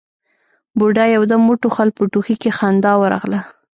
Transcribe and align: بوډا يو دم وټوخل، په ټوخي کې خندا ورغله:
بوډا 0.77 1.05
يو 1.15 1.23
دم 1.31 1.41
وټوخل، 1.47 1.89
په 1.97 2.03
ټوخي 2.11 2.35
کې 2.41 2.49
خندا 2.57 2.93
ورغله: 3.01 3.39